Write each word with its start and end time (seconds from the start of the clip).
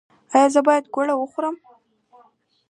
ایا 0.35 0.47
زه 0.53 0.61
باید 0.67 0.85
ګوړه 0.93 1.15
وخورم؟ 1.17 1.55